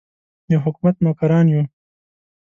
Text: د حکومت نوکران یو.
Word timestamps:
د 0.49 0.51
حکومت 0.65 0.95
نوکران 1.05 1.45
یو. 1.53 1.63